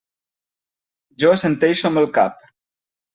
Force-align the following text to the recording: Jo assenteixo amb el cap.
Jo 1.23 1.33
assenteixo 1.33 1.91
amb 1.91 2.01
el 2.03 2.09
cap. 2.17 2.41